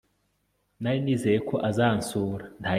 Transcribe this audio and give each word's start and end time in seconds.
Nari 0.81 0.99
nizeye 1.03 1.39
ko 1.49 1.55
azansura 1.69 2.45